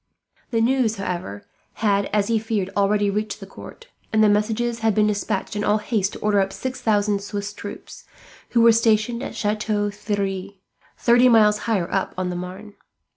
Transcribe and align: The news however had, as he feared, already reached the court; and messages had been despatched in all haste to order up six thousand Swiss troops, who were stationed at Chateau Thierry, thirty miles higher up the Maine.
The 0.49 0.61
news 0.61 0.95
however 0.95 1.45
had, 1.73 2.09
as 2.11 2.27
he 2.27 2.39
feared, 2.39 2.71
already 2.75 3.11
reached 3.11 3.39
the 3.39 3.45
court; 3.45 3.85
and 4.11 4.23
messages 4.33 4.79
had 4.79 4.95
been 4.95 5.05
despatched 5.05 5.55
in 5.55 5.63
all 5.63 5.77
haste 5.77 6.13
to 6.13 6.19
order 6.21 6.39
up 6.39 6.51
six 6.51 6.81
thousand 6.81 7.21
Swiss 7.21 7.53
troops, 7.53 8.05
who 8.49 8.61
were 8.61 8.71
stationed 8.71 9.21
at 9.21 9.35
Chateau 9.35 9.91
Thierry, 9.91 10.59
thirty 10.97 11.29
miles 11.29 11.59
higher 11.69 11.87
up 11.93 12.15
the 12.15 12.23
Maine. 12.35 12.73